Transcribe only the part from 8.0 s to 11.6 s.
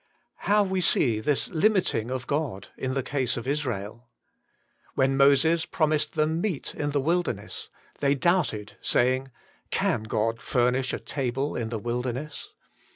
doubted, saying, * Can God furnish a table